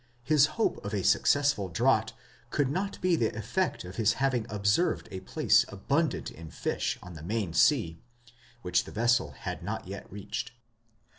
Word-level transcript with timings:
his 0.23 0.47
hope 0.57 0.83
of 0.83 0.95
a 0.95 1.03
successful 1.03 1.69
draught 1.69 2.13
could 2.49 2.71
not 2.71 2.99
be 3.01 3.15
the 3.15 3.31
effect 3.37 3.83
of 3.85 3.97
his 3.97 4.13
having 4.13 4.47
observed 4.49 5.07
a 5.11 5.19
place 5.19 5.63
abundant 5.69 6.31
in 6.31 6.49
fish 6.49 6.97
on 7.03 7.13
the 7.13 7.21
main 7.21 7.53
sea, 7.53 8.01
which 8.63 8.85
the 8.85 8.91
vessel 8.91 9.33
had 9.41 9.61
not 9.61 9.87
yet 9.87 10.11
reached. 10.11 10.53